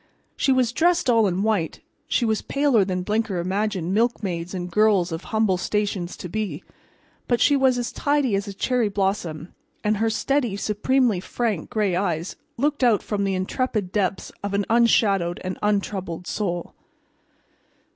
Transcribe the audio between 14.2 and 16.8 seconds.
of an unshadowed and untroubled soul.